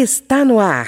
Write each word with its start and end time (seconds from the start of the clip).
Está 0.00 0.44
no 0.44 0.60
ar. 0.60 0.86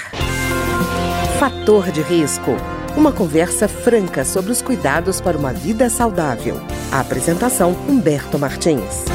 Fator 1.40 1.90
de 1.90 2.00
risco. 2.00 2.52
Uma 2.96 3.10
conversa 3.10 3.66
franca 3.66 4.22
sobre 4.22 4.52
os 4.52 4.62
cuidados 4.62 5.20
para 5.20 5.36
uma 5.36 5.52
vida 5.52 5.88
saudável. 5.88 6.54
A 6.94 7.00
apresentação 7.00 7.72
Humberto 7.90 8.38
Martins. 8.38 9.10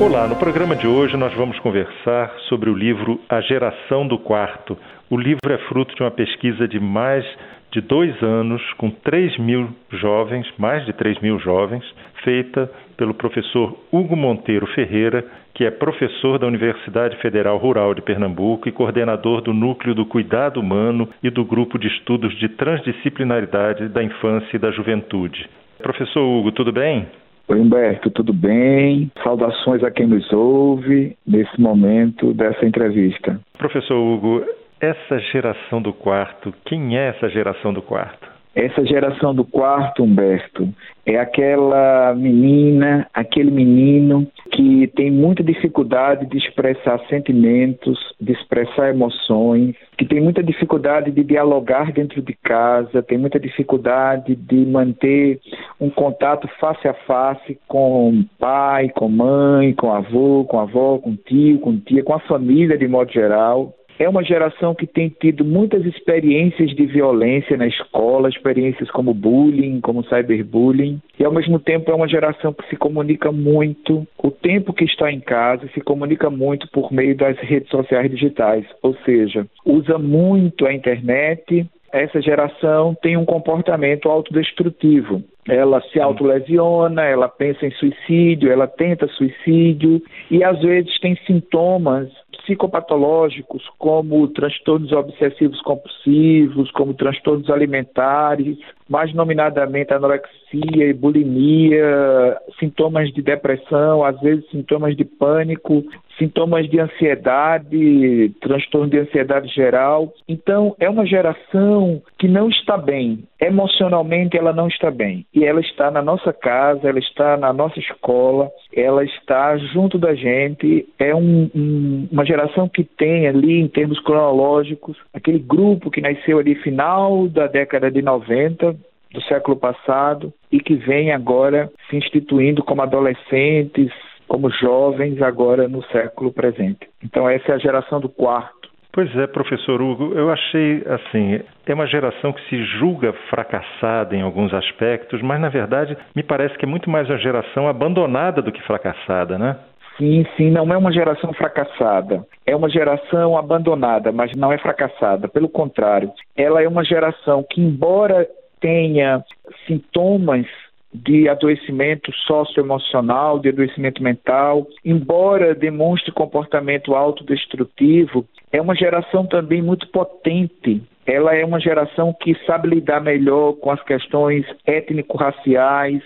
Olá, 0.00 0.26
no 0.26 0.34
programa 0.34 0.74
de 0.74 0.88
hoje 0.88 1.16
nós 1.16 1.32
vamos 1.34 1.56
conversar 1.60 2.34
sobre 2.48 2.70
o 2.70 2.74
livro 2.74 3.20
A 3.28 3.40
Geração 3.40 4.04
do 4.04 4.18
Quarto. 4.18 4.76
O 5.08 5.16
livro 5.16 5.46
é 5.48 5.58
fruto 5.68 5.94
de 5.94 6.02
uma 6.02 6.10
pesquisa 6.10 6.66
de 6.66 6.80
mais 6.80 7.24
de 7.70 7.80
dois 7.80 8.20
anos 8.20 8.60
com 8.78 8.90
3 8.90 9.38
mil 9.38 9.70
jovens, 9.92 10.44
mais 10.58 10.84
de 10.86 10.92
3 10.92 11.20
mil 11.20 11.38
jovens, 11.38 11.84
feita 12.24 12.68
pelo 13.02 13.14
professor 13.14 13.76
Hugo 13.90 14.14
Monteiro 14.14 14.64
Ferreira, 14.76 15.24
que 15.52 15.64
é 15.64 15.72
professor 15.72 16.38
da 16.38 16.46
Universidade 16.46 17.16
Federal 17.16 17.58
Rural 17.58 17.94
de 17.94 18.00
Pernambuco 18.00 18.68
e 18.68 18.72
coordenador 18.72 19.40
do 19.40 19.52
Núcleo 19.52 19.92
do 19.92 20.06
Cuidado 20.06 20.60
Humano 20.60 21.08
e 21.20 21.28
do 21.28 21.44
Grupo 21.44 21.80
de 21.80 21.88
Estudos 21.88 22.32
de 22.38 22.48
Transdisciplinaridade 22.50 23.88
da 23.88 24.04
Infância 24.04 24.54
e 24.54 24.58
da 24.58 24.70
Juventude. 24.70 25.50
Professor 25.78 26.22
Hugo, 26.22 26.52
tudo 26.52 26.70
bem? 26.70 27.08
Oi, 27.48 27.58
Humberto, 27.58 28.08
tudo 28.08 28.32
bem? 28.32 29.10
Saudações 29.20 29.82
a 29.82 29.90
quem 29.90 30.06
nos 30.06 30.32
ouve 30.32 31.16
nesse 31.26 31.60
momento 31.60 32.32
dessa 32.32 32.64
entrevista. 32.64 33.40
Professor 33.58 33.96
Hugo, 33.96 34.44
essa 34.80 35.18
geração 35.32 35.82
do 35.82 35.92
quarto, 35.92 36.54
quem 36.64 36.96
é 36.96 37.08
essa 37.08 37.28
geração 37.28 37.72
do 37.72 37.82
quarto? 37.82 38.31
Essa 38.54 38.84
geração 38.84 39.34
do 39.34 39.44
quarto, 39.44 40.02
Humberto, 40.02 40.68
é 41.06 41.18
aquela 41.18 42.14
menina, 42.14 43.08
aquele 43.14 43.50
menino 43.50 44.26
que 44.50 44.86
tem 44.88 45.10
muita 45.10 45.42
dificuldade 45.42 46.26
de 46.26 46.36
expressar 46.36 47.00
sentimentos, 47.08 47.98
de 48.20 48.32
expressar 48.32 48.90
emoções, 48.90 49.74
que 49.96 50.04
tem 50.04 50.20
muita 50.20 50.42
dificuldade 50.42 51.10
de 51.10 51.24
dialogar 51.24 51.92
dentro 51.92 52.20
de 52.20 52.34
casa, 52.34 53.02
tem 53.02 53.16
muita 53.16 53.40
dificuldade 53.40 54.36
de 54.36 54.66
manter 54.66 55.40
um 55.80 55.88
contato 55.88 56.46
face 56.60 56.86
a 56.86 56.94
face 56.94 57.58
com 57.66 58.22
pai, 58.38 58.90
com 58.90 59.08
mãe, 59.08 59.72
com 59.72 59.90
avô, 59.90 60.44
com 60.44 60.60
avó, 60.60 60.98
com 60.98 61.16
tio, 61.16 61.58
com 61.58 61.78
tia, 61.78 62.04
com 62.04 62.14
a 62.14 62.20
família 62.20 62.76
de 62.76 62.86
modo 62.86 63.10
geral 63.10 63.74
é 64.02 64.08
uma 64.08 64.24
geração 64.24 64.74
que 64.74 64.86
tem 64.86 65.08
tido 65.08 65.44
muitas 65.44 65.84
experiências 65.86 66.74
de 66.74 66.86
violência 66.86 67.56
na 67.56 67.68
escola, 67.68 68.28
experiências 68.28 68.90
como 68.90 69.14
bullying, 69.14 69.80
como 69.80 70.04
cyberbullying, 70.04 71.00
e 71.18 71.24
ao 71.24 71.32
mesmo 71.32 71.60
tempo 71.60 71.90
é 71.90 71.94
uma 71.94 72.08
geração 72.08 72.52
que 72.52 72.68
se 72.68 72.76
comunica 72.76 73.30
muito. 73.30 74.06
O 74.18 74.30
tempo 74.30 74.72
que 74.72 74.84
está 74.84 75.10
em 75.12 75.20
casa, 75.20 75.68
se 75.72 75.80
comunica 75.80 76.28
muito 76.28 76.68
por 76.70 76.92
meio 76.92 77.16
das 77.16 77.38
redes 77.38 77.70
sociais 77.70 78.10
digitais, 78.10 78.64
ou 78.82 78.96
seja, 79.04 79.46
usa 79.64 79.98
muito 79.98 80.66
a 80.66 80.74
internet. 80.74 81.64
Essa 81.92 82.20
geração 82.20 82.96
tem 83.02 83.16
um 83.16 83.24
comportamento 83.24 84.08
autodestrutivo. 84.08 85.22
Ela 85.46 85.80
se 85.92 86.00
autolesiona, 86.00 87.04
ela 87.04 87.28
pensa 87.28 87.66
em 87.66 87.70
suicídio, 87.72 88.50
ela 88.50 88.66
tenta 88.66 89.06
suicídio. 89.08 90.02
E 90.30 90.42
às 90.42 90.60
vezes 90.60 90.98
tem 91.00 91.14
sintomas 91.26 92.08
psicopatológicos 92.44 93.62
como 93.78 94.28
transtornos 94.32 94.92
obsessivos 94.92 95.60
compulsivos, 95.62 96.70
como 96.72 96.94
transtornos 96.94 97.48
alimentares, 97.50 98.58
mais 98.88 99.12
nominadamente 99.14 99.92
anorexia 99.92 100.86
e 100.88 100.92
bulimia, 100.92 102.36
sintomas 102.58 103.12
de 103.12 103.22
depressão, 103.22 104.04
às 104.04 104.20
vezes 104.20 104.48
sintomas 104.50 104.96
de 104.96 105.04
pânico, 105.04 105.84
sintomas 106.18 106.68
de 106.68 106.78
ansiedade, 106.78 108.32
transtorno 108.40 108.88
de 108.88 108.98
ansiedade 108.98 109.48
geral. 109.48 110.12
Então, 110.28 110.76
é 110.78 110.88
uma 110.88 111.06
geração 111.06 112.02
que 112.18 112.28
não 112.28 112.48
está 112.48 112.76
bem, 112.76 113.24
emocionalmente 113.40 114.36
ela 114.36 114.52
não 114.52 114.68
está 114.68 114.90
bem. 114.90 115.26
E 115.34 115.44
ela 115.44 115.60
está 115.60 115.90
na 115.90 116.02
nossa 116.02 116.32
casa, 116.32 116.88
ela 116.88 116.98
está 116.98 117.36
na 117.36 117.52
nossa 117.52 117.78
escola, 117.78 118.50
ela 118.74 119.04
está 119.04 119.56
junto 119.56 119.98
da 119.98 120.14
gente. 120.14 120.86
É 120.98 121.14
um, 121.14 121.50
um, 121.54 122.08
uma 122.10 122.24
geração 122.24 122.68
que 122.68 122.84
tem 122.84 123.26
ali, 123.26 123.60
em 123.60 123.68
termos 123.68 123.98
cronológicos, 124.00 124.96
aquele 125.12 125.38
grupo 125.38 125.90
que 125.90 126.00
nasceu 126.00 126.38
ali 126.38 126.54
final 126.56 127.28
da 127.28 127.46
década 127.46 127.90
de 127.90 128.02
90, 128.02 128.76
do 129.12 129.22
século 129.22 129.56
passado, 129.56 130.32
e 130.50 130.60
que 130.60 130.74
vem 130.74 131.12
agora 131.12 131.70
se 131.88 131.96
instituindo 131.96 132.62
como 132.62 132.82
adolescentes, 132.82 133.90
como 134.26 134.50
jovens 134.50 135.20
agora 135.20 135.68
no 135.68 135.82
século 135.84 136.32
presente. 136.32 136.88
Então 137.04 137.28
essa 137.28 137.52
é 137.52 137.54
a 137.54 137.58
geração 137.58 138.00
do 138.00 138.08
quarto. 138.08 138.62
Pois 138.94 139.14
é, 139.16 139.26
professor 139.26 139.80
Hugo, 139.80 140.12
eu 140.14 140.30
achei 140.30 140.84
assim, 140.86 141.40
é 141.66 141.74
uma 141.74 141.86
geração 141.86 142.30
que 142.30 142.46
se 142.50 142.62
julga 142.78 143.14
fracassada 143.30 144.14
em 144.14 144.20
alguns 144.20 144.52
aspectos, 144.52 145.22
mas 145.22 145.40
na 145.40 145.48
verdade 145.48 145.96
me 146.14 146.22
parece 146.22 146.58
que 146.58 146.66
é 146.66 146.68
muito 146.68 146.90
mais 146.90 147.08
uma 147.08 147.16
geração 147.16 147.66
abandonada 147.66 148.42
do 148.42 148.52
que 148.52 148.62
fracassada, 148.62 149.38
né? 149.38 149.56
Sim, 149.96 150.26
sim, 150.36 150.50
não 150.50 150.72
é 150.72 150.76
uma 150.76 150.92
geração 150.92 151.32
fracassada. 151.32 152.26
É 152.46 152.56
uma 152.56 152.68
geração 152.68 153.36
abandonada, 153.36 154.10
mas 154.10 154.32
não 154.36 154.52
é 154.52 154.58
fracassada. 154.58 155.28
Pelo 155.28 155.48
contrário, 155.48 156.10
ela 156.36 156.62
é 156.62 156.68
uma 156.68 156.84
geração 156.84 157.44
que, 157.48 157.60
embora 157.60 158.26
tenha 158.62 159.22
sintomas 159.66 160.46
de 160.94 161.28
adoecimento 161.28 162.12
socioemocional, 162.26 163.38
de 163.38 163.48
adoecimento 163.48 164.02
mental, 164.02 164.66
embora 164.84 165.54
demonstre 165.54 166.12
comportamento 166.12 166.94
autodestrutivo, 166.94 168.26
é 168.52 168.60
uma 168.60 168.74
geração 168.74 169.26
também 169.26 169.62
muito 169.62 169.88
potente. 169.88 170.82
Ela 171.06 171.34
é 171.34 171.44
uma 171.44 171.58
geração 171.58 172.14
que 172.20 172.36
sabe 172.46 172.68
lidar 172.68 173.00
melhor 173.00 173.54
com 173.54 173.70
as 173.70 173.82
questões 173.82 174.46
étnico-raciais, 174.66 176.02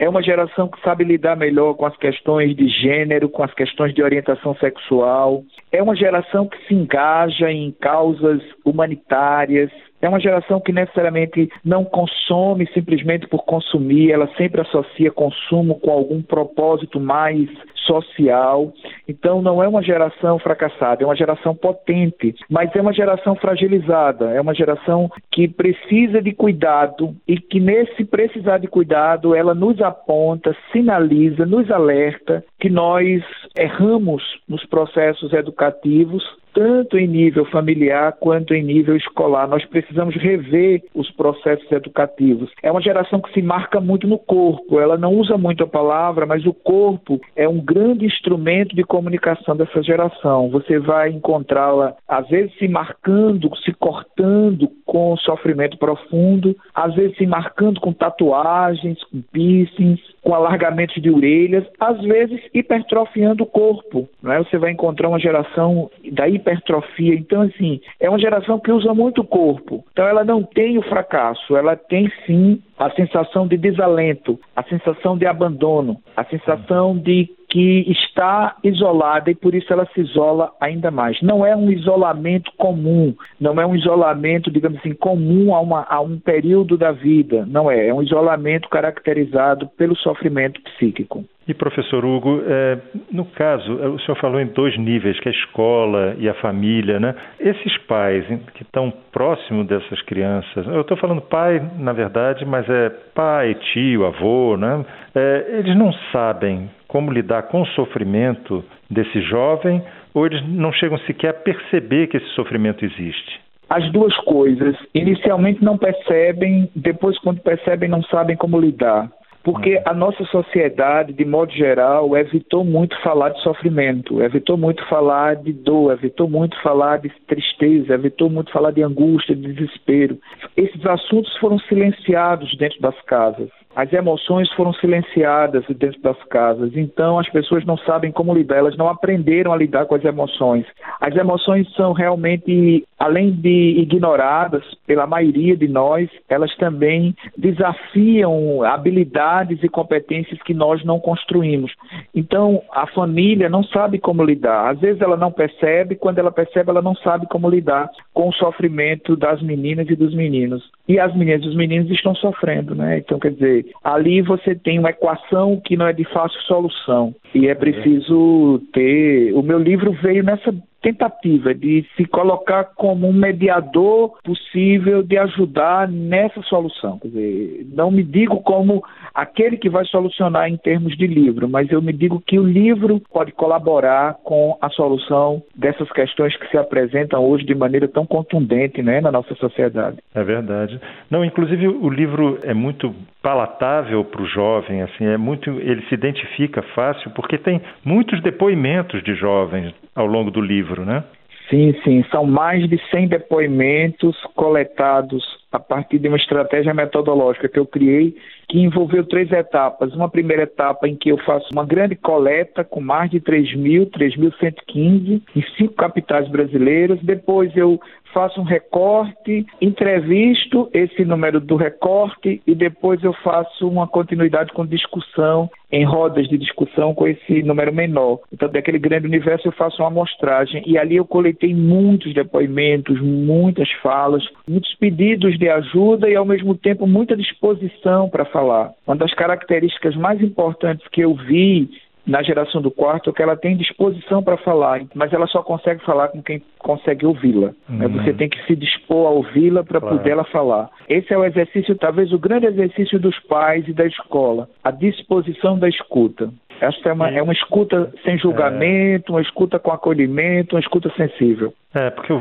é 0.00 0.08
uma 0.08 0.22
geração 0.22 0.66
que 0.66 0.80
sabe 0.80 1.04
lidar 1.04 1.36
melhor 1.36 1.74
com 1.74 1.84
as 1.84 1.94
questões 1.98 2.56
de 2.56 2.66
gênero, 2.68 3.28
com 3.28 3.42
as 3.42 3.52
questões 3.52 3.92
de 3.92 4.02
orientação 4.02 4.56
sexual, 4.56 5.44
é 5.70 5.82
uma 5.82 5.94
geração 5.94 6.48
que 6.48 6.56
se 6.66 6.72
engaja 6.72 7.52
em 7.52 7.70
causas 7.70 8.40
humanitárias, 8.64 9.70
é 10.00 10.08
uma 10.08 10.18
geração 10.18 10.58
que 10.58 10.72
necessariamente 10.72 11.50
não 11.62 11.84
consome 11.84 12.66
simplesmente 12.72 13.28
por 13.28 13.44
consumir, 13.44 14.10
ela 14.10 14.26
sempre 14.38 14.62
associa 14.62 15.10
consumo 15.10 15.78
com 15.78 15.90
algum 15.90 16.22
propósito 16.22 16.98
mais 16.98 17.46
social. 17.90 18.72
Então, 19.08 19.42
não 19.42 19.62
é 19.62 19.66
uma 19.66 19.82
geração 19.82 20.38
fracassada, 20.38 21.02
é 21.02 21.06
uma 21.06 21.16
geração 21.16 21.54
potente, 21.54 22.34
mas 22.48 22.74
é 22.74 22.80
uma 22.80 22.92
geração 22.92 23.34
fragilizada, 23.34 24.30
é 24.30 24.40
uma 24.40 24.54
geração 24.54 25.10
que 25.32 25.48
precisa 25.48 26.22
de 26.22 26.32
cuidado 26.32 27.14
e 27.26 27.36
que, 27.36 27.58
nesse 27.58 28.04
precisar 28.04 28.58
de 28.58 28.68
cuidado, 28.68 29.34
ela 29.34 29.54
nos 29.54 29.80
aponta, 29.80 30.56
sinaliza, 30.70 31.44
nos 31.44 31.70
alerta 31.70 32.44
que 32.60 32.70
nós 32.70 33.22
erramos 33.58 34.22
nos 34.48 34.64
processos 34.66 35.32
educativos 35.32 36.22
tanto 36.54 36.98
em 36.98 37.06
nível 37.06 37.44
familiar 37.46 38.12
quanto 38.20 38.54
em 38.54 38.62
nível 38.62 38.96
escolar. 38.96 39.48
Nós 39.48 39.64
precisamos 39.64 40.14
rever 40.16 40.82
os 40.94 41.10
processos 41.12 41.70
educativos. 41.70 42.50
É 42.62 42.70
uma 42.70 42.82
geração 42.82 43.20
que 43.20 43.32
se 43.32 43.42
marca 43.42 43.80
muito 43.80 44.06
no 44.06 44.18
corpo, 44.18 44.80
ela 44.80 44.96
não 44.96 45.14
usa 45.14 45.36
muito 45.36 45.64
a 45.64 45.66
palavra, 45.66 46.26
mas 46.26 46.44
o 46.46 46.52
corpo 46.52 47.20
é 47.36 47.48
um 47.48 47.60
grande 47.60 48.06
instrumento 48.06 48.74
de 48.74 48.82
comunicação 48.82 49.56
dessa 49.56 49.82
geração. 49.82 50.50
Você 50.50 50.78
vai 50.78 51.10
encontrá-la, 51.10 51.94
às 52.06 52.28
vezes, 52.28 52.56
se 52.58 52.68
marcando, 52.68 53.50
se 53.64 53.72
cortando 53.72 54.68
com 54.84 55.16
sofrimento 55.18 55.78
profundo, 55.78 56.56
às 56.74 56.94
vezes 56.94 57.16
se 57.16 57.26
marcando 57.26 57.80
com 57.80 57.92
tatuagens, 57.92 59.02
com 59.04 59.22
piercings, 59.32 60.00
com 60.22 60.34
alargamentos 60.34 61.00
de 61.00 61.10
orelhas, 61.10 61.64
às 61.78 62.00
vezes 62.02 62.40
hipertrofiando 62.52 63.44
o 63.44 63.46
corpo. 63.46 64.08
Né? 64.22 64.38
Você 64.38 64.58
vai 64.58 64.70
encontrar 64.70 65.08
uma 65.08 65.18
geração 65.18 65.90
da 66.12 66.28
hipertrofia. 66.28 67.14
Então, 67.14 67.42
assim, 67.42 67.80
é 67.98 68.08
uma 68.08 68.18
geração 68.18 68.58
que 68.58 68.70
usa 68.70 68.92
muito 68.94 69.22
o 69.22 69.26
corpo. 69.26 69.84
Então, 69.92 70.06
ela 70.06 70.24
não 70.24 70.42
tem 70.42 70.78
o 70.78 70.82
fracasso, 70.82 71.56
ela 71.56 71.76
tem 71.76 72.10
sim 72.26 72.60
a 72.78 72.90
sensação 72.90 73.46
de 73.46 73.56
desalento, 73.56 74.38
a 74.54 74.62
sensação 74.62 75.16
de 75.16 75.26
abandono, 75.26 75.96
a 76.16 76.24
sensação 76.24 76.96
de 76.96 77.28
que 77.50 77.84
está 77.90 78.56
isolada 78.62 79.30
e 79.30 79.34
por 79.34 79.54
isso 79.54 79.72
ela 79.72 79.86
se 79.92 80.00
isola 80.00 80.52
ainda 80.60 80.90
mais. 80.90 81.20
Não 81.20 81.44
é 81.44 81.54
um 81.54 81.70
isolamento 81.70 82.50
comum, 82.56 83.14
não 83.40 83.60
é 83.60 83.66
um 83.66 83.74
isolamento, 83.74 84.50
digamos 84.50 84.78
assim, 84.78 84.94
comum 84.94 85.54
a, 85.54 85.60
uma, 85.60 85.86
a 85.88 86.00
um 86.00 86.18
período 86.18 86.78
da 86.78 86.92
vida, 86.92 87.44
não 87.46 87.70
é. 87.70 87.88
É 87.88 87.94
um 87.94 88.02
isolamento 88.02 88.68
caracterizado 88.68 89.68
pelo 89.76 89.96
sofrimento 89.96 90.60
psíquico. 90.62 91.24
E 91.48 91.54
professor 91.54 92.04
Hugo, 92.04 92.42
é, 92.46 92.78
no 93.10 93.24
caso, 93.24 93.72
o 93.72 93.98
senhor 94.00 94.16
falou 94.20 94.40
em 94.40 94.46
dois 94.46 94.78
níveis, 94.78 95.18
que 95.18 95.28
é 95.28 95.32
a 95.32 95.34
escola 95.34 96.14
e 96.16 96.28
a 96.28 96.34
família, 96.34 97.00
né? 97.00 97.12
Esses 97.40 97.76
pais 97.88 98.24
que 98.54 98.62
estão 98.62 98.92
próximos 99.10 99.66
dessas 99.66 100.00
crianças, 100.02 100.64
eu 100.68 100.82
estou 100.82 100.96
falando 100.96 101.20
pai, 101.22 101.60
na 101.76 101.92
verdade, 101.92 102.44
mas 102.44 102.68
é 102.68 102.90
pai, 103.14 103.56
tio, 103.72 104.06
avô, 104.06 104.56
né? 104.56 104.84
É, 105.12 105.56
eles 105.58 105.76
não 105.76 105.92
sabem 106.12 106.70
como 106.90 107.12
lidar 107.12 107.44
com 107.44 107.62
o 107.62 107.66
sofrimento 107.68 108.64
desse 108.90 109.20
jovem, 109.22 109.80
ou 110.12 110.26
eles 110.26 110.44
não 110.48 110.72
chegam 110.72 110.98
sequer 111.00 111.30
a 111.30 111.34
perceber 111.34 112.08
que 112.08 112.16
esse 112.16 112.28
sofrimento 112.30 112.84
existe? 112.84 113.40
As 113.68 113.88
duas 113.92 114.14
coisas. 114.24 114.76
Inicialmente 114.92 115.64
não 115.64 115.78
percebem, 115.78 116.68
depois, 116.74 117.16
quando 117.20 117.40
percebem, 117.40 117.88
não 117.88 118.02
sabem 118.02 118.36
como 118.36 118.58
lidar. 118.58 119.08
Porque 119.44 119.76
uhum. 119.76 119.82
a 119.86 119.94
nossa 119.94 120.24
sociedade, 120.24 121.12
de 121.12 121.24
modo 121.24 121.52
geral, 121.52 122.16
evitou 122.16 122.64
muito 122.64 123.00
falar 123.02 123.30
de 123.30 123.40
sofrimento, 123.40 124.20
evitou 124.20 124.56
muito 124.56 124.84
falar 124.86 125.36
de 125.36 125.52
dor, 125.52 125.92
evitou 125.92 126.28
muito 126.28 126.60
falar 126.60 126.98
de 126.98 127.08
tristeza, 127.28 127.94
evitou 127.94 128.28
muito 128.28 128.50
falar 128.50 128.72
de 128.72 128.82
angústia, 128.82 129.34
de 129.36 129.52
desespero. 129.52 130.18
Esses 130.56 130.84
assuntos 130.84 131.34
foram 131.38 131.58
silenciados 131.60 132.54
dentro 132.58 132.80
das 132.80 133.00
casas. 133.02 133.48
As 133.74 133.92
emoções 133.92 134.52
foram 134.54 134.72
silenciadas 134.74 135.64
dentro 135.68 136.00
das 136.02 136.20
casas, 136.24 136.76
então 136.76 137.18
as 137.18 137.28
pessoas 137.28 137.64
não 137.64 137.76
sabem 137.78 138.10
como 138.10 138.34
lidar, 138.34 138.58
elas 138.58 138.76
não 138.76 138.88
aprenderam 138.88 139.52
a 139.52 139.56
lidar 139.56 139.86
com 139.86 139.94
as 139.94 140.04
emoções. 140.04 140.66
As 141.00 141.14
emoções 141.14 141.72
são 141.74 141.92
realmente, 141.92 142.84
além 143.00 143.32
de 143.32 143.80
ignoradas 143.80 144.62
pela 144.86 145.06
maioria 145.06 145.56
de 145.56 145.66
nós, 145.66 146.10
elas 146.28 146.54
também 146.56 147.14
desafiam 147.36 148.62
habilidades 148.62 149.62
e 149.62 149.68
competências 149.70 150.40
que 150.42 150.52
nós 150.52 150.84
não 150.84 151.00
construímos. 151.00 151.72
Então 152.14 152.62
a 152.70 152.86
família 152.86 153.48
não 153.48 153.64
sabe 153.64 153.98
como 153.98 154.22
lidar. 154.22 154.70
Às 154.70 154.80
vezes 154.80 155.00
ela 155.00 155.16
não 155.16 155.32
percebe, 155.32 155.96
quando 155.96 156.18
ela 156.18 156.30
percebe, 156.30 156.68
ela 156.68 156.82
não 156.82 156.94
sabe 156.96 157.26
como 157.26 157.48
lidar 157.48 157.88
com 158.12 158.28
o 158.28 158.34
sofrimento 158.34 159.16
das 159.16 159.40
meninas 159.40 159.88
e 159.88 159.96
dos 159.96 160.14
meninos. 160.14 160.62
E 160.86 160.98
as 160.98 161.16
meninas 161.16 161.42
e 161.44 161.48
os 161.48 161.56
meninos 161.56 161.90
estão 161.90 162.14
sofrendo, 162.14 162.74
né? 162.74 162.98
Então, 162.98 163.18
quer 163.18 163.30
dizer, 163.30 163.66
ali 163.82 164.20
você 164.20 164.54
tem 164.54 164.78
uma 164.78 164.90
equação 164.90 165.60
que 165.64 165.76
não 165.76 165.86
é 165.86 165.92
de 165.92 166.04
fácil 166.04 166.40
solução. 166.42 167.14
E 167.34 167.48
é 167.48 167.54
preciso 167.54 168.60
ter. 168.72 169.32
O 169.34 169.42
meu 169.42 169.58
livro 169.58 169.92
veio 170.02 170.22
nessa 170.22 170.52
tentativa 170.80 171.54
de 171.54 171.84
se 171.96 172.04
colocar 172.04 172.64
como 172.76 173.08
um 173.08 173.12
mediador 173.12 174.18
possível 174.24 175.02
de 175.02 175.18
ajudar 175.18 175.88
nessa 175.88 176.42
solução. 176.42 176.98
Quer 176.98 177.08
dizer, 177.08 177.66
não 177.72 177.90
me 177.90 178.02
digo 178.02 178.40
como 178.42 178.82
aquele 179.14 179.56
que 179.56 179.68
vai 179.68 179.84
solucionar 179.84 180.48
em 180.48 180.56
termos 180.56 180.96
de 180.96 181.06
livro, 181.06 181.48
mas 181.48 181.70
eu 181.70 181.82
me 181.82 181.92
digo 181.92 182.22
que 182.24 182.38
o 182.38 182.44
livro 182.44 183.00
pode 183.12 183.32
colaborar 183.32 184.14
com 184.24 184.56
a 184.60 184.68
solução 184.70 185.42
dessas 185.54 185.90
questões 185.92 186.36
que 186.36 186.48
se 186.48 186.56
apresentam 186.56 187.24
hoje 187.24 187.44
de 187.44 187.54
maneira 187.54 187.88
tão 187.88 188.06
contundente 188.06 188.82
né, 188.82 189.00
na 189.00 189.12
nossa 189.12 189.34
sociedade. 189.34 189.98
É 190.14 190.22
verdade. 190.22 190.80
Não, 191.10 191.24
inclusive 191.24 191.68
o 191.68 191.88
livro 191.88 192.38
é 192.42 192.54
muito 192.54 192.94
palatável 193.22 194.04
para 194.04 194.22
o 194.22 194.26
jovem, 194.26 194.82
assim, 194.82 195.04
é 195.04 195.16
muito, 195.16 195.50
ele 195.50 195.82
se 195.88 195.94
identifica 195.94 196.62
fácil 196.74 197.10
porque 197.10 197.36
tem 197.36 197.60
muitos 197.84 198.22
depoimentos 198.22 199.02
de 199.02 199.14
jovens 199.14 199.74
ao 199.94 200.06
longo 200.06 200.30
do 200.30 200.40
livro, 200.40 200.84
né? 200.84 201.04
Sim, 201.48 201.74
sim, 201.82 202.04
são 202.10 202.24
mais 202.24 202.68
de 202.68 202.80
100 202.90 203.08
depoimentos 203.08 204.16
coletados 204.34 205.39
a 205.52 205.58
partir 205.58 205.98
de 205.98 206.08
uma 206.08 206.16
estratégia 206.16 206.72
metodológica 206.72 207.48
que 207.48 207.58
eu 207.58 207.66
criei, 207.66 208.14
que 208.48 208.58
envolveu 208.58 209.04
três 209.04 209.30
etapas. 209.32 209.94
Uma 209.94 210.08
primeira 210.08 210.42
etapa 210.42 210.88
em 210.88 210.96
que 210.96 211.10
eu 211.10 211.18
faço 211.18 211.48
uma 211.52 211.64
grande 211.64 211.96
coleta 211.96 212.64
com 212.64 212.80
mais 212.80 213.10
de 213.10 213.20
3 213.20 213.56
mil, 213.56 213.86
3.115 213.86 215.22
em 215.34 215.42
cinco 215.56 215.74
capitais 215.74 216.28
brasileiras. 216.28 216.98
Depois 217.02 217.56
eu 217.56 217.80
faço 218.12 218.40
um 218.40 218.44
recorte, 218.44 219.46
entrevisto 219.60 220.68
esse 220.72 221.04
número 221.04 221.40
do 221.40 221.56
recorte 221.56 222.42
e 222.46 222.54
depois 222.54 223.02
eu 223.02 223.12
faço 223.24 223.68
uma 223.68 223.86
continuidade 223.86 224.52
com 224.52 224.66
discussão, 224.66 225.48
em 225.72 225.84
rodas 225.84 226.28
de 226.28 226.36
discussão 226.36 226.92
com 226.94 227.06
esse 227.06 227.42
número 227.42 227.72
menor. 227.72 228.18
Então, 228.32 228.48
daquele 228.48 228.78
grande 228.78 229.06
universo, 229.06 229.46
eu 229.46 229.52
faço 229.52 229.80
uma 229.82 229.88
amostragem 229.88 230.62
e 230.66 230.76
ali 230.76 230.96
eu 230.96 231.04
coletei 231.04 231.54
muitos 231.54 232.12
depoimentos, 232.12 233.00
muitas 233.00 233.70
falas, 233.82 234.24
muitos 234.48 234.74
pedidos 234.74 235.38
de 235.40 235.48
ajuda 235.48 236.08
e, 236.08 236.14
ao 236.14 236.26
mesmo 236.26 236.54
tempo, 236.54 236.86
muita 236.86 237.16
disposição 237.16 238.10
para 238.10 238.26
falar. 238.26 238.72
Uma 238.86 238.94
das 238.94 239.14
características 239.14 239.96
mais 239.96 240.20
importantes 240.20 240.86
que 240.88 241.00
eu 241.00 241.14
vi 241.14 241.70
na 242.06 242.22
geração 242.22 242.60
do 242.60 242.70
quarto 242.70 243.12
que 243.12 243.22
ela 243.22 243.36
tem 243.36 243.56
disposição 243.56 244.22
para 244.22 244.36
falar, 244.36 244.82
mas 244.94 245.12
ela 245.12 245.26
só 245.26 245.42
consegue 245.42 245.82
falar 245.84 246.08
com 246.08 246.22
quem 246.22 246.42
consegue 246.58 247.06
ouvi-la. 247.06 247.52
Né? 247.68 247.86
Uhum. 247.86 247.92
Você 247.92 248.12
tem 248.12 248.28
que 248.28 248.44
se 248.46 248.54
dispor 248.54 249.06
a 249.06 249.10
ouvi-la 249.10 249.64
para 249.64 249.80
claro. 249.80 249.96
poder 249.96 250.10
ela 250.10 250.24
falar. 250.24 250.68
Esse 250.88 251.12
é 251.14 251.18
o 251.18 251.24
exercício, 251.24 251.74
talvez 251.76 252.12
o 252.12 252.18
grande 252.18 252.46
exercício 252.46 252.98
dos 252.98 253.18
pais 253.20 253.66
e 253.66 253.72
da 253.72 253.86
escola, 253.86 254.48
a 254.62 254.70
disposição 254.70 255.58
da 255.58 255.68
escuta. 255.68 256.30
Esta 256.60 256.90
é 256.90 256.92
uma, 256.92 257.08
é 257.10 257.22
uma 257.22 257.32
escuta 257.32 257.90
sem 258.04 258.18
julgamento, 258.18 259.12
uma 259.12 259.22
escuta 259.22 259.58
com 259.58 259.72
acolhimento, 259.72 260.56
uma 260.56 260.60
escuta 260.60 260.90
sensível. 260.96 261.52
É, 261.74 261.88
porque, 261.90 262.12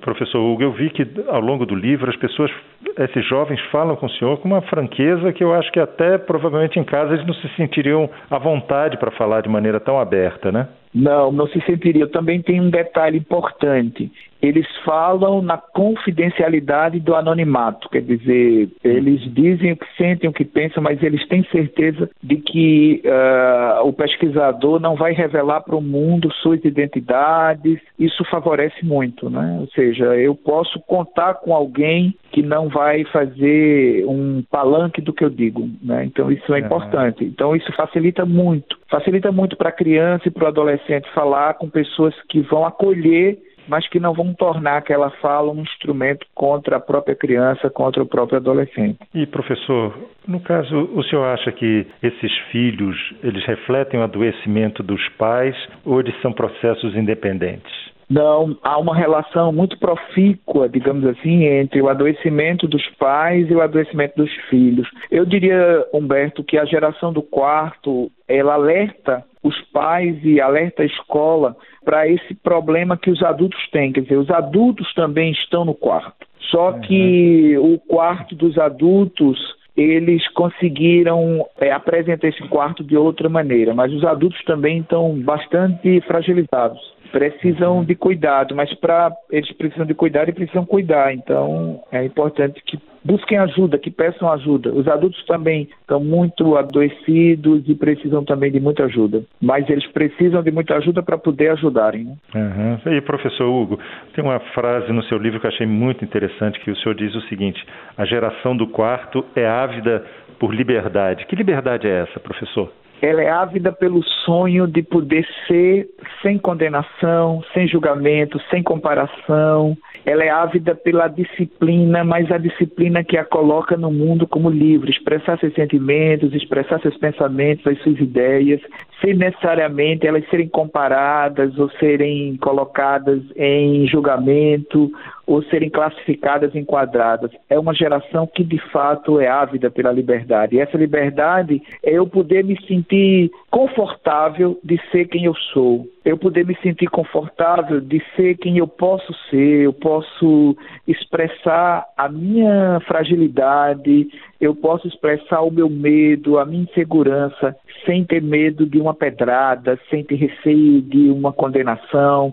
professor 0.00 0.38
Hugo, 0.38 0.62
eu 0.62 0.72
vi 0.72 0.88
que 0.90 1.06
ao 1.28 1.40
longo 1.40 1.66
do 1.66 1.74
livro 1.74 2.08
as 2.08 2.16
pessoas, 2.16 2.50
esses 2.98 3.26
jovens 3.28 3.60
falam 3.72 3.96
com 3.96 4.06
o 4.06 4.10
senhor 4.10 4.38
com 4.38 4.48
uma 4.48 4.62
franqueza 4.62 5.32
que 5.32 5.42
eu 5.42 5.52
acho 5.52 5.70
que 5.72 5.80
até 5.80 6.16
provavelmente 6.16 6.78
em 6.78 6.84
casa 6.84 7.14
eles 7.14 7.26
não 7.26 7.34
se 7.34 7.48
sentiriam 7.56 8.08
à 8.30 8.38
vontade 8.38 8.96
para 8.96 9.10
falar 9.10 9.42
de 9.42 9.48
maneira 9.48 9.80
tão 9.80 9.98
aberta, 9.98 10.50
né? 10.50 10.68
Não, 10.94 11.32
não 11.32 11.48
se 11.48 11.60
sentiria. 11.62 12.06
Também 12.06 12.40
tem 12.40 12.60
um 12.60 12.70
detalhe 12.70 13.18
importante. 13.18 14.12
Eles 14.40 14.66
falam 14.84 15.40
na 15.40 15.56
confidencialidade 15.56 17.00
do 17.00 17.14
anonimato, 17.14 17.88
quer 17.88 18.02
dizer, 18.02 18.68
eles 18.84 19.22
dizem 19.32 19.72
o 19.72 19.76
que 19.76 19.86
sentem, 19.96 20.28
o 20.28 20.34
que 20.34 20.44
pensam, 20.44 20.82
mas 20.82 21.02
eles 21.02 21.26
têm 21.28 21.42
certeza 21.44 22.10
de 22.22 22.36
que 22.36 23.02
uh, 23.06 23.88
o 23.88 23.92
pesquisador 23.94 24.78
não 24.78 24.96
vai 24.96 25.14
revelar 25.14 25.62
para 25.62 25.74
o 25.74 25.80
mundo 25.80 26.30
suas 26.42 26.62
identidades. 26.62 27.80
Isso 27.98 28.22
favorece 28.24 28.84
muito, 28.84 29.30
né? 29.30 29.56
Ou 29.60 29.66
seja, 29.68 30.14
eu 30.16 30.34
posso 30.34 30.78
contar 30.80 31.34
com 31.36 31.54
alguém 31.54 32.14
que 32.30 32.42
não 32.42 32.68
vai 32.68 33.02
fazer 33.04 34.04
um 34.06 34.42
palanque 34.50 35.00
do 35.00 35.14
que 35.14 35.24
eu 35.24 35.30
digo, 35.30 35.70
né? 35.82 36.04
Então 36.04 36.30
isso 36.30 36.52
é 36.52 36.58
importante. 36.58 37.24
Então 37.24 37.56
isso 37.56 37.72
facilita 37.72 38.26
muito, 38.26 38.76
facilita 38.94 39.32
muito 39.32 39.56
para 39.56 39.70
a 39.70 39.72
criança 39.72 40.28
e 40.28 40.30
para 40.30 40.44
o 40.44 40.48
adolescente 40.48 41.12
falar 41.12 41.54
com 41.54 41.68
pessoas 41.68 42.14
que 42.28 42.40
vão 42.42 42.64
acolher 42.64 43.38
mas 43.66 43.88
que 43.88 43.98
não 43.98 44.12
vão 44.12 44.34
tornar 44.34 44.76
aquela 44.76 45.10
fala 45.22 45.50
um 45.50 45.62
instrumento 45.62 46.26
contra 46.34 46.76
a 46.76 46.80
própria 46.80 47.16
criança, 47.16 47.70
contra 47.70 48.02
o 48.02 48.06
próprio 48.06 48.36
adolescente. 48.36 48.98
E 49.14 49.26
professor, 49.26 49.96
no 50.28 50.38
caso, 50.40 50.90
o 50.94 51.02
senhor 51.04 51.24
acha 51.24 51.50
que 51.50 51.86
esses 52.02 52.32
filhos, 52.50 52.94
eles 53.22 53.42
refletem 53.46 53.98
o 53.98 54.02
adoecimento 54.02 54.82
dos 54.82 55.08
pais 55.16 55.56
ou 55.82 55.98
eles 55.98 56.14
são 56.20 56.30
processos 56.30 56.94
independentes? 56.94 57.72
Não, 58.08 58.56
há 58.62 58.78
uma 58.78 58.94
relação 58.94 59.52
muito 59.52 59.78
profícua, 59.78 60.68
digamos 60.68 61.04
assim, 61.06 61.44
entre 61.44 61.80
o 61.80 61.88
adoecimento 61.88 62.66
dos 62.68 62.86
pais 62.98 63.50
e 63.50 63.54
o 63.54 63.62
adoecimento 63.62 64.16
dos 64.16 64.32
filhos. 64.48 64.88
Eu 65.10 65.24
diria, 65.24 65.86
Humberto, 65.92 66.44
que 66.44 66.58
a 66.58 66.64
geração 66.64 67.12
do 67.12 67.22
quarto, 67.22 68.10
ela 68.28 68.54
alerta 68.54 69.24
os 69.42 69.58
pais 69.72 70.16
e 70.22 70.40
alerta 70.40 70.82
a 70.82 70.86
escola 70.86 71.56
para 71.84 72.08
esse 72.08 72.34
problema 72.34 72.96
que 72.96 73.10
os 73.10 73.22
adultos 73.22 73.60
têm. 73.70 73.92
Quer 73.92 74.02
dizer, 74.02 74.16
os 74.16 74.30
adultos 74.30 74.92
também 74.94 75.32
estão 75.32 75.64
no 75.64 75.74
quarto. 75.74 76.26
Só 76.50 76.72
uhum. 76.72 76.80
que 76.80 77.58
o 77.58 77.78
quarto 77.78 78.34
dos 78.34 78.58
adultos 78.58 79.38
eles 79.76 80.26
conseguiram 80.28 81.44
é, 81.60 81.72
apresentar 81.72 82.28
esse 82.28 82.42
quarto 82.48 82.84
de 82.84 82.96
outra 82.96 83.28
maneira, 83.28 83.74
mas 83.74 83.92
os 83.92 84.04
adultos 84.04 84.42
também 84.44 84.78
estão 84.78 85.18
bastante 85.20 86.00
fragilizados 86.02 86.93
precisam 87.14 87.76
uhum. 87.76 87.84
de 87.84 87.94
cuidado, 87.94 88.56
mas 88.56 88.74
para 88.74 89.12
eles 89.30 89.50
precisam 89.52 89.86
de 89.86 89.94
cuidado 89.94 90.30
e 90.30 90.32
precisam 90.32 90.66
cuidar. 90.66 91.14
Então 91.14 91.80
é 91.92 92.04
importante 92.04 92.60
que 92.66 92.76
busquem 93.04 93.38
ajuda, 93.38 93.78
que 93.78 93.88
peçam 93.88 94.32
ajuda. 94.32 94.72
Os 94.72 94.88
adultos 94.88 95.24
também 95.24 95.68
estão 95.80 96.00
muito 96.00 96.56
adoecidos 96.56 97.62
e 97.68 97.74
precisam 97.76 98.24
também 98.24 98.50
de 98.50 98.58
muita 98.58 98.86
ajuda, 98.86 99.22
mas 99.40 99.68
eles 99.70 99.86
precisam 99.92 100.42
de 100.42 100.50
muita 100.50 100.74
ajuda 100.76 101.04
para 101.04 101.16
poder 101.16 101.52
ajudarem. 101.52 102.04
Né? 102.04 102.16
Uhum. 102.34 102.92
E 102.92 103.00
professor 103.02 103.48
Hugo, 103.48 103.78
tem 104.12 104.24
uma 104.24 104.40
frase 104.52 104.92
no 104.92 105.04
seu 105.04 105.16
livro 105.16 105.38
que 105.38 105.46
eu 105.46 105.50
achei 105.50 105.66
muito 105.66 106.04
interessante 106.04 106.58
que 106.58 106.70
o 106.72 106.76
senhor 106.78 106.96
diz 106.96 107.14
o 107.14 107.20
seguinte: 107.28 107.64
a 107.96 108.04
geração 108.04 108.56
do 108.56 108.66
quarto 108.66 109.24
é 109.36 109.46
ávida 109.46 110.04
por 110.40 110.52
liberdade. 110.52 111.26
Que 111.26 111.36
liberdade 111.36 111.86
é 111.86 112.02
essa, 112.02 112.18
professor? 112.18 112.72
Ela 113.02 113.22
é 113.22 113.30
ávida 113.30 113.72
pelo 113.72 114.02
sonho 114.24 114.66
de 114.66 114.82
poder 114.82 115.26
ser 115.46 115.88
sem 116.22 116.38
condenação, 116.38 117.42
sem 117.52 117.68
julgamento, 117.68 118.40
sem 118.50 118.62
comparação. 118.62 119.76
Ela 120.06 120.24
é 120.24 120.30
ávida 120.30 120.74
pela 120.74 121.08
disciplina, 121.08 122.04
mas 122.04 122.30
a 122.30 122.38
disciplina 122.38 123.04
que 123.04 123.16
a 123.16 123.24
coloca 123.24 123.76
no 123.76 123.90
mundo 123.90 124.26
como 124.26 124.48
livre, 124.48 124.90
expressar 124.90 125.38
seus 125.38 125.54
sentimentos, 125.54 126.34
expressar 126.34 126.80
seus 126.80 126.96
pensamentos, 126.96 127.66
as 127.66 127.78
suas 127.82 127.98
ideias, 127.98 128.60
sem 129.00 129.14
necessariamente 129.14 130.06
elas 130.06 130.28
serem 130.30 130.48
comparadas 130.48 131.58
ou 131.58 131.70
serem 131.72 132.36
colocadas 132.38 133.20
em 133.36 133.86
julgamento 133.86 134.90
ou 135.26 135.42
serem 135.44 135.70
classificadas, 135.70 136.54
enquadradas. 136.54 137.30
É 137.48 137.58
uma 137.58 137.74
geração 137.74 138.26
que 138.26 138.44
de 138.44 138.58
fato 138.70 139.20
é 139.20 139.28
ávida 139.28 139.70
pela 139.70 139.92
liberdade. 139.92 140.56
E 140.56 140.60
essa 140.60 140.76
liberdade 140.76 141.62
é 141.82 141.92
eu 141.92 142.06
poder 142.06 142.44
me 142.44 142.60
sentir 142.66 143.30
confortável 143.50 144.58
de 144.62 144.80
ser 144.90 145.06
quem 145.08 145.24
eu 145.24 145.34
sou. 145.52 145.86
Eu 146.04 146.18
poder 146.18 146.44
me 146.44 146.54
sentir 146.56 146.86
confortável 146.88 147.80
de 147.80 148.02
ser 148.14 148.36
quem 148.36 148.58
eu 148.58 148.68
posso 148.68 149.14
ser, 149.30 149.62
eu 149.62 149.72
posso 149.72 150.54
expressar 150.86 151.86
a 151.96 152.08
minha 152.10 152.78
fragilidade, 152.86 154.08
eu 154.38 154.54
posso 154.54 154.86
expressar 154.86 155.40
o 155.40 155.50
meu 155.50 155.70
medo, 155.70 156.38
a 156.38 156.44
minha 156.44 156.64
insegurança, 156.64 157.56
sem 157.86 158.04
ter 158.04 158.20
medo 158.20 158.66
de 158.66 158.78
uma 158.78 158.92
pedrada, 158.92 159.78
sem 159.88 160.04
ter 160.04 160.16
receio 160.16 160.82
de 160.82 161.10
uma 161.10 161.32
condenação, 161.32 162.32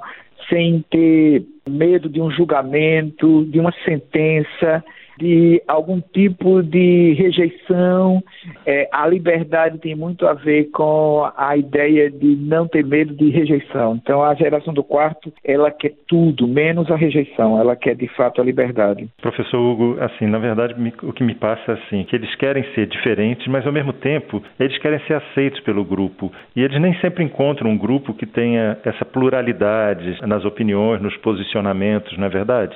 sem 0.49 0.83
ter 0.89 1.45
medo 1.67 2.09
de 2.09 2.21
um 2.21 2.31
julgamento, 2.31 3.45
de 3.45 3.59
uma 3.59 3.73
sentença 3.85 4.83
de 5.17 5.61
algum 5.67 6.01
tipo 6.01 6.61
de 6.61 7.13
rejeição. 7.13 8.23
É, 8.65 8.89
a 8.91 9.07
liberdade 9.07 9.77
tem 9.79 9.95
muito 9.95 10.27
a 10.27 10.33
ver 10.33 10.69
com 10.71 11.29
a 11.35 11.55
ideia 11.57 12.09
de 12.09 12.35
não 12.35 12.67
ter 12.67 12.85
medo 12.85 13.13
de 13.13 13.29
rejeição. 13.29 13.99
Então, 14.01 14.23
a 14.23 14.33
geração 14.33 14.73
do 14.73 14.83
quarto, 14.83 15.31
ela 15.43 15.71
quer 15.71 15.93
tudo, 16.07 16.47
menos 16.47 16.89
a 16.91 16.95
rejeição. 16.95 17.59
Ela 17.59 17.75
quer, 17.75 17.95
de 17.95 18.07
fato, 18.09 18.41
a 18.41 18.43
liberdade. 18.43 19.07
Professor 19.21 19.57
Hugo, 19.57 19.97
assim, 19.99 20.27
na 20.27 20.39
verdade, 20.39 20.75
o 21.03 21.13
que 21.13 21.23
me 21.23 21.35
passa 21.35 21.71
é 21.71 21.73
assim, 21.75 22.03
que 22.03 22.15
eles 22.15 22.33
querem 22.35 22.63
ser 22.73 22.87
diferentes, 22.87 23.47
mas, 23.47 23.65
ao 23.65 23.73
mesmo 23.73 23.93
tempo, 23.93 24.41
eles 24.59 24.77
querem 24.79 24.99
ser 25.07 25.15
aceitos 25.15 25.59
pelo 25.61 25.83
grupo. 25.83 26.31
E 26.55 26.61
eles 26.61 26.79
nem 26.79 26.93
sempre 26.95 27.23
encontram 27.23 27.69
um 27.69 27.77
grupo 27.77 28.13
que 28.13 28.25
tenha 28.25 28.77
essa 28.83 29.05
pluralidade 29.05 30.19
nas 30.25 30.45
opiniões, 30.45 31.01
nos 31.01 31.15
posicionamentos, 31.17 32.17
não 32.17 32.25
é 32.25 32.29
verdade? 32.29 32.75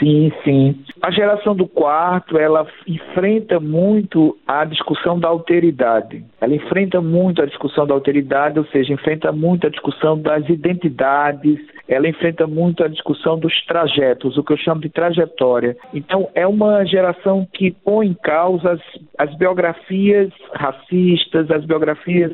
Sim, 0.00 0.32
sim. 0.42 0.82
A 1.02 1.10
geração 1.10 1.54
do 1.54 1.68
quarto, 1.68 2.38
ela 2.38 2.66
enfrenta 2.86 3.60
muito 3.60 4.36
a 4.46 4.64
discussão 4.64 5.20
da 5.20 5.28
alteridade. 5.28 6.24
Ela 6.40 6.54
enfrenta 6.54 7.02
muito 7.02 7.42
a 7.42 7.46
discussão 7.46 7.86
da 7.86 7.92
alteridade, 7.92 8.58
ou 8.58 8.64
seja, 8.66 8.94
enfrenta 8.94 9.30
muito 9.30 9.66
a 9.66 9.70
discussão 9.70 10.18
das 10.18 10.48
identidades, 10.48 11.58
ela 11.86 12.08
enfrenta 12.08 12.46
muito 12.46 12.82
a 12.82 12.88
discussão 12.88 13.38
dos 13.38 13.52
trajetos, 13.66 14.38
o 14.38 14.44
que 14.44 14.54
eu 14.54 14.56
chamo 14.56 14.80
de 14.80 14.88
trajetória. 14.88 15.76
Então, 15.92 16.30
é 16.34 16.46
uma 16.46 16.84
geração 16.84 17.46
que 17.52 17.70
põe 17.70 18.06
em 18.08 18.14
causa 18.14 18.72
as, 18.72 18.80
as 19.18 19.36
biografias 19.36 20.30
racistas, 20.54 21.50
as 21.50 21.64
biografias 21.66 22.32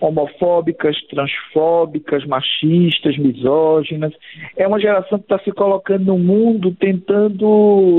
homofóbicas, 0.00 1.00
transfóbicas, 1.06 2.26
machistas, 2.26 3.16
misóginas. 3.16 4.12
É 4.56 4.66
uma 4.66 4.80
geração 4.80 5.18
que 5.18 5.24
está 5.24 5.38
se 5.38 5.52
colocando 5.52 6.06
no 6.06 6.18
mundo 6.18 6.74
tentando 6.78 7.05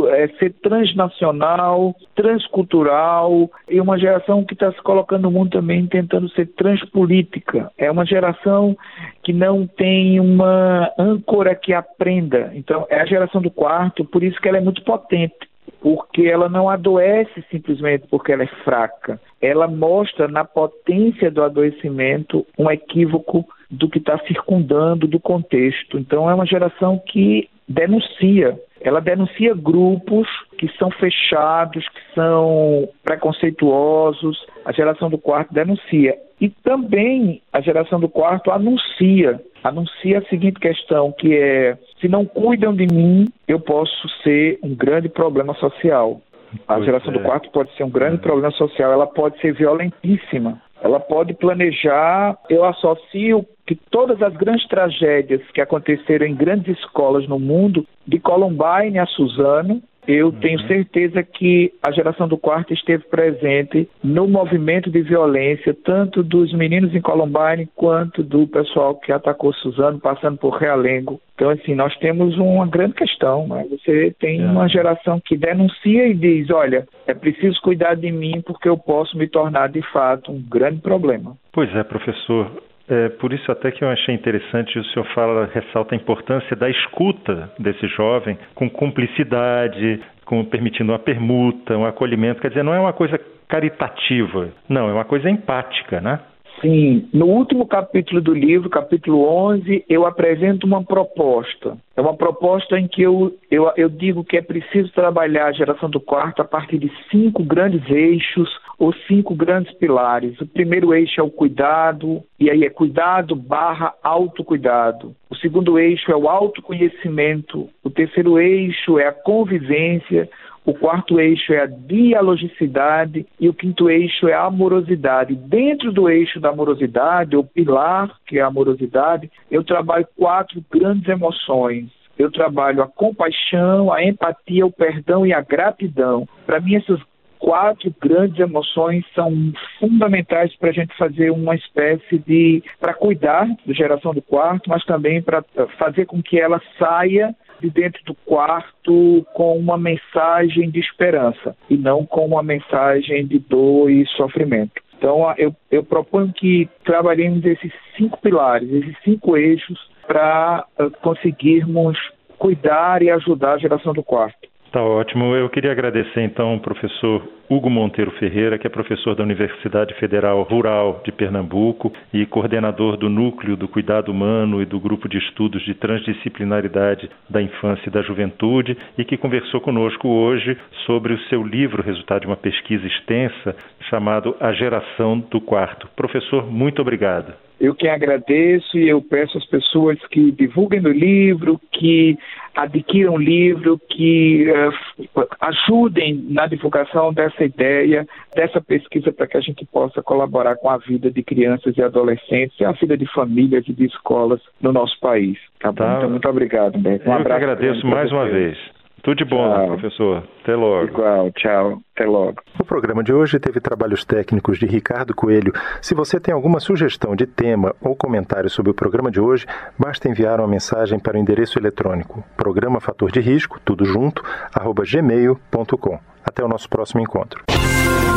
é, 0.10 0.28
ser 0.40 0.54
transnacional, 0.62 1.96
transcultural, 2.16 3.50
e 3.70 3.80
uma 3.80 3.98
geração 3.98 4.44
que 4.44 4.54
está 4.54 4.72
se 4.72 4.82
colocando 4.82 5.24
no 5.24 5.32
mundo 5.32 5.52
também 5.52 5.86
tentando 5.88 6.30
ser 6.30 6.48
transpolítica. 6.48 7.72
É 7.78 7.90
uma 7.90 8.06
geração 8.06 8.78
que 9.24 9.34
não 9.34 9.68
tem 9.68 10.20
uma 10.20 10.92
âncora 10.98 11.56
que 11.56 11.74
aprenda. 11.74 12.52
Então, 12.54 12.86
é 12.90 13.00
a 13.00 13.06
geração 13.06 13.42
do 13.42 13.52
quarto, 13.52 14.06
por 14.06 14.24
isso 14.24 14.40
que 14.42 14.48
ela 14.48 14.58
é 14.58 14.62
muito 14.62 14.84
potente 14.84 15.48
porque 15.82 16.24
ela 16.24 16.50
não 16.50 16.70
adoece 16.70 17.44
simplesmente 17.52 18.08
porque 18.10 18.32
ela 18.32 18.44
é 18.44 18.48
fraca. 18.64 19.20
Ela 19.42 19.68
mostra 19.68 20.28
na 20.28 20.44
potência 20.44 21.30
do 21.30 21.44
adoecimento 21.44 22.46
um 22.58 22.70
equívoco 22.70 23.46
do 23.70 23.90
que 23.90 24.00
está 24.00 24.18
circundando 24.20 25.08
do 25.08 25.20
contexto. 25.20 25.98
Então 25.98 26.30
é 26.30 26.34
uma 26.34 26.46
geração 26.46 27.00
que 27.06 27.50
denuncia. 27.68 28.60
Ela 28.82 29.00
denuncia 29.00 29.54
grupos 29.54 30.28
que 30.58 30.68
são 30.78 30.90
fechados, 30.92 31.88
que 31.90 32.14
são 32.14 32.88
preconceituosos. 33.04 34.46
A 34.66 34.72
geração 34.72 35.10
do 35.10 35.18
quarto 35.18 35.54
denuncia. 35.54 36.18
E 36.40 36.50
também 36.50 37.42
a 37.52 37.62
geração 37.62 38.00
do 38.00 38.08
quarto 38.08 38.52
anuncia 38.52 39.42
anuncia 39.64 40.20
a 40.20 40.26
seguinte 40.26 40.60
questão, 40.60 41.12
que 41.12 41.36
é: 41.36 41.78
se 42.00 42.08
não 42.08 42.26
cuidam 42.26 42.74
de 42.74 42.86
mim, 42.88 43.28
eu 43.48 43.60
posso 43.60 44.08
ser 44.24 44.60
um 44.64 44.74
grande 44.74 45.10
problema 45.10 45.54
social. 45.56 46.22
A 46.68 46.76
pois 46.76 46.86
geração 46.86 47.14
é. 47.14 47.18
do 47.18 47.24
quarto 47.24 47.50
pode 47.52 47.76
ser 47.76 47.84
um 47.84 47.90
grande 47.90 48.16
é. 48.16 48.20
problema 48.20 48.52
social, 48.52 48.92
ela 48.92 49.08
pode 49.08 49.40
ser 49.42 49.54
violentíssima. 49.54 50.62
Ela 50.82 51.00
pode 51.00 51.34
planejar, 51.34 52.38
eu 52.50 52.64
associo 52.64 53.46
que 53.68 53.76
todas 53.76 54.22
as 54.22 54.34
grandes 54.36 54.66
tragédias 54.68 55.42
que 55.54 55.62
aconteceram 55.62 56.26
em 56.26 56.34
grandes 56.34 56.78
escolas 56.80 57.28
no 57.28 57.38
mundo, 57.38 57.86
de 58.08 58.18
Columbine 58.18 58.98
a 58.98 59.06
Suzano, 59.06 59.84
eu 60.08 60.28
uhum. 60.28 60.32
tenho 60.40 60.60
certeza 60.62 61.22
que 61.22 61.74
a 61.86 61.92
geração 61.92 62.30
do 62.30 62.38
quarto 62.38 62.74
esteve 62.74 63.04
presente 63.04 63.90
no 64.02 64.26
movimento 64.26 64.90
de 64.90 65.02
violência, 65.02 65.76
tanto 65.84 66.24
dos 66.24 66.54
meninos 66.54 66.96
em 66.96 67.02
Columbine 67.02 67.68
quanto 67.76 68.24
do 68.24 68.48
pessoal 68.48 68.96
que 68.96 69.12
atacou 69.12 69.54
Suzano, 69.54 70.00
passando 70.00 70.38
por 70.38 70.52
Realengo. 70.52 71.20
Então, 71.36 71.50
assim, 71.50 71.76
nós 71.76 71.94
temos 71.98 72.38
uma 72.38 72.66
grande 72.66 72.94
questão. 72.94 73.48
Né? 73.48 73.68
Você 73.70 74.16
tem 74.18 74.42
é. 74.42 74.46
uma 74.46 74.70
geração 74.70 75.20
que 75.20 75.36
denuncia 75.36 76.08
e 76.08 76.14
diz: 76.14 76.50
olha, 76.52 76.88
é 77.06 77.14
preciso 77.14 77.62
cuidar 77.62 77.96
de 77.96 78.10
mim 78.10 78.42
porque 78.46 78.70
eu 78.70 78.78
posso 78.78 79.18
me 79.18 79.28
tornar, 79.28 79.68
de 79.68 79.82
fato, 79.92 80.32
um 80.32 80.42
grande 80.42 80.80
problema. 80.80 81.36
Pois 81.52 81.76
é, 81.76 81.84
professor. 81.84 82.50
É, 82.90 83.10
por 83.10 83.34
isso 83.34 83.52
até 83.52 83.70
que 83.70 83.84
eu 83.84 83.90
achei 83.90 84.16
interessante 84.16 84.80
o 84.80 84.84
senhor 84.86 85.06
fala, 85.14 85.50
ressalta 85.54 85.94
a 85.94 85.98
importância 85.98 86.56
da 86.56 86.70
escuta 86.70 87.52
desse 87.60 87.86
jovem 87.88 88.38
com 88.56 88.70
cumplicidade, 88.70 90.02
com 90.24 90.44
permitindo 90.46 90.92
uma 90.92 91.00
permuta, 91.00 91.78
um 91.78 91.86
acolhimento. 91.86 92.42
Quer 92.42 92.50
dizer, 92.50 92.64
não 92.64 92.74
é 92.74 92.80
uma 92.80 92.94
coisa 92.94 93.20
caritativa, 93.48 94.50
não, 94.70 94.90
é 94.90 94.94
uma 94.94 95.06
coisa 95.06 95.30
empática, 95.30 96.00
né? 96.02 96.20
Sim, 96.62 97.08
no 97.14 97.28
último 97.28 97.68
capítulo 97.68 98.20
do 98.20 98.34
livro, 98.34 98.70
capítulo 98.70 99.24
11, 99.24 99.86
eu 99.88 100.08
apresento 100.08 100.66
uma 100.66 100.84
proposta. 100.84 101.78
É 101.96 102.02
uma 102.02 102.16
proposta 102.16 102.80
em 102.80 102.88
que 102.88 103.02
eu, 103.02 103.36
eu, 103.50 103.72
eu 103.78 103.90
digo 103.90 104.24
que 104.24 104.38
é 104.38 104.42
preciso 104.42 104.92
trabalhar 104.92 105.48
a 105.48 105.52
geração 105.52 105.90
do 105.90 106.00
quarto 106.00 106.42
a 106.42 106.46
partir 106.46 106.80
de 106.80 106.92
cinco 107.12 107.44
grandes 107.44 107.88
eixos 107.90 108.50
ou 108.80 108.92
cinco 109.08 109.36
grandes 109.36 109.72
pilares. 109.76 110.40
O 110.42 110.48
primeiro 110.48 110.94
eixo 110.94 111.20
é 111.20 111.24
o 111.24 111.30
cuidado, 111.30 112.24
e 112.40 112.50
aí 112.50 112.64
é 112.64 112.70
cuidado 112.70 113.36
barra 113.36 113.94
autocuidado. 114.04 115.16
O 115.30 115.36
segundo 115.36 115.78
eixo 115.78 116.12
é 116.12 116.16
o 116.16 116.30
autoconhecimento. 116.30 117.70
O 117.84 117.90
terceiro 117.90 118.40
eixo 118.40 118.98
é 118.98 119.08
a 119.08 119.14
convivência. 119.14 120.30
O 120.68 120.74
quarto 120.74 121.18
eixo 121.18 121.54
é 121.54 121.62
a 121.62 121.66
dialogicidade 121.66 123.26
e 123.40 123.48
o 123.48 123.54
quinto 123.54 123.90
eixo 123.90 124.28
é 124.28 124.34
a 124.34 124.48
amorosidade. 124.48 125.34
Dentro 125.34 125.94
do 125.94 126.10
eixo 126.10 126.42
da 126.42 126.50
amorosidade, 126.50 127.38
o 127.38 127.44
pilar, 127.46 128.14
que 128.28 128.38
é 128.38 128.42
a 128.42 128.48
amorosidade, 128.48 129.32
eu 129.50 129.64
trabalho 129.64 130.06
quatro 130.18 130.62
grandes 130.70 131.08
emoções. 131.08 131.86
Eu 132.20 132.30
trabalho 132.30 132.84
a 132.84 132.88
compaixão, 132.88 133.94
a 133.94 134.04
empatia, 134.04 134.66
o 134.66 134.72
perdão 134.72 135.26
e 135.26 135.32
a 135.32 135.40
gratidão. 135.40 136.28
Para 136.46 136.60
mim, 136.60 136.76
essas 136.76 137.00
quatro 137.40 137.94
grandes 138.02 138.40
emoções 138.40 139.06
são 139.14 139.32
fundamentais 139.80 140.56
para 140.58 140.70
a 140.70 140.74
gente 140.74 140.96
fazer 140.98 141.32
uma 141.32 141.56
espécie 141.56 142.18
de. 142.20 142.64
para 142.80 142.94
cuidar 142.94 143.48
da 143.66 143.74
geração 143.74 144.14
do 144.14 144.22
quarto, 144.22 144.70
mas 144.70 144.84
também 144.86 145.22
para 145.22 145.44
fazer 145.78 146.06
com 146.06 146.22
que 146.22 146.40
ela 146.40 146.62
saia 146.78 147.36
de 147.60 147.70
dentro 147.70 148.04
do 148.06 148.14
quarto 148.14 149.26
com 149.34 149.58
uma 149.58 149.78
mensagem 149.78 150.70
de 150.70 150.80
esperança 150.80 151.56
e 151.70 151.76
não 151.76 152.06
com 152.06 152.26
uma 152.26 152.44
mensagem 152.44 153.26
de 153.26 153.40
dor 153.40 153.90
e 153.90 154.06
sofrimento. 154.10 154.82
Então, 154.98 155.34
eu, 155.38 155.56
eu 155.72 155.84
proponho 155.84 156.34
que 156.34 156.68
trabalhemos 156.84 157.46
esses 157.46 157.72
cinco 157.96 158.20
pilares, 158.20 158.72
esses 158.72 158.96
cinco 159.04 159.38
eixos, 159.38 159.80
para 160.08 160.66
uh, 160.80 160.90
conseguirmos 161.02 161.98
cuidar 162.38 163.02
e 163.02 163.10
ajudar 163.10 163.54
a 163.54 163.58
geração 163.58 163.94
do 163.94 164.04
quarto. 164.04 164.48
Tá 164.78 164.84
ótimo. 164.84 165.36
Eu 165.36 165.50
queria 165.50 165.72
agradecer 165.72 166.22
então 166.22 166.50
ao 166.50 166.60
professor 166.60 167.28
Hugo 167.50 167.68
Monteiro 167.68 168.12
Ferreira, 168.12 168.60
que 168.60 168.68
é 168.68 168.70
professor 168.70 169.16
da 169.16 169.24
Universidade 169.24 169.92
Federal 169.96 170.44
Rural 170.44 171.02
de 171.04 171.12
Pernambuco 171.12 171.92
e 172.14 172.28
coordenador 172.28 172.96
do 172.96 173.10
Núcleo 173.10 173.58
do 173.58 173.68
Cuidado 173.68 174.12
Humano 174.12 174.62
e 174.62 174.66
do 174.68 174.80
Grupo 174.80 175.10
de 175.10 175.18
Estudos 175.18 175.64
de 175.64 175.74
Transdisciplinaridade 175.74 177.10
da 177.28 177.42
Infância 177.42 177.90
e 177.90 177.92
da 177.92 178.04
Juventude 178.04 178.78
e 178.96 179.04
que 179.04 179.18
conversou 179.18 179.60
conosco 179.62 180.08
hoje 180.08 180.56
sobre 180.86 181.12
o 181.12 181.20
seu 181.22 181.42
livro, 181.42 181.82
resultado 181.82 182.22
de 182.22 182.28
uma 182.28 182.38
pesquisa 182.38 182.86
extensa, 182.86 183.56
chamado 183.90 184.38
A 184.40 184.54
Geração 184.54 185.18
do 185.18 185.42
Quarto. 185.42 185.90
Professor, 185.96 186.46
muito 186.46 186.84
obrigado. 186.84 187.47
Eu 187.60 187.74
que 187.74 187.88
agradeço 187.88 188.78
e 188.78 188.88
eu 188.88 189.02
peço 189.02 189.38
às 189.38 189.46
pessoas 189.46 189.98
que 190.08 190.32
divulguem 190.32 190.82
o 190.82 190.92
livro, 190.92 191.60
que 191.72 192.18
adquiram 192.56 193.14
o 193.14 193.18
livro, 193.18 193.80
que 193.90 194.48
uh, 194.50 195.28
ajudem 195.42 196.26
na 196.30 196.48
divulgação 196.48 197.14
dessa 197.14 197.44
ideia, 197.44 198.08
dessa 198.36 198.62
pesquisa, 198.62 199.12
para 199.12 199.28
que 199.28 199.38
a 199.38 199.42
gente 199.42 199.66
possa 199.66 200.02
colaborar 200.02 200.56
com 200.56 200.70
a 200.70 200.78
vida 200.78 201.12
de 201.12 201.24
crianças 201.24 201.76
e 201.78 201.82
adolescentes 201.82 202.60
e 202.60 202.66
a 202.66 202.72
vida 202.72 202.98
de 202.98 203.06
famílias 203.12 203.68
e 203.68 203.74
de 203.74 203.86
escolas 203.86 204.42
no 204.62 204.72
nosso 204.72 205.00
país. 205.00 205.38
Tá, 205.60 205.72
tá. 205.74 205.86
bom? 205.86 205.98
Então, 205.98 206.10
muito 206.10 206.30
obrigado, 206.30 206.78
Beto. 206.78 207.10
Um 207.10 207.14
Eu 207.14 207.34
agradeço 207.34 207.86
mais 207.86 208.12
uma 208.12 208.26
vez. 208.26 208.58
Tudo 209.04 209.18
de 209.18 209.26
bom, 209.26 209.54
tchau. 209.54 209.68
professor. 209.68 210.24
Até 210.44 210.56
logo. 210.56 210.86
Igual, 210.86 211.32
tchau. 211.32 211.82
Até 211.96 212.06
logo. 212.06 212.42
O 212.60 212.66
programa 212.66 213.04
de 213.04 213.14
hoje 213.14 213.40
teve 213.40 213.60
trabalhos 213.60 214.04
técnicos 214.04 214.58
de 214.58 214.66
Ricardo 214.66 215.16
Coelho. 215.16 215.54
Se 215.82 215.96
você 215.96 216.20
tem 216.20 216.34
alguma 216.34 216.60
sugestão 216.60 217.16
de 217.16 217.26
tema 217.26 217.74
ou 217.82 217.96
comentário 217.96 218.50
sobre 218.50 218.72
o 218.72 218.76
programa 218.76 219.10
de 219.10 219.20
hoje, 219.20 219.46
basta 219.78 220.10
enviar 220.10 220.40
uma 220.40 220.48
mensagem 220.48 221.00
para 221.00 221.18
o 221.18 221.20
endereço 221.20 221.58
eletrônico 221.60 222.24
programa 222.36 222.80
fator 222.80 223.12
de 223.12 223.20
risco, 223.20 223.60
tudo 223.64 223.86
junto, 223.86 224.24
arroba 224.54 224.84
gmail.com. 224.84 226.00
Até 226.24 226.44
o 226.44 226.48
nosso 226.48 226.70
próximo 226.70 227.02
encontro. 227.02 227.44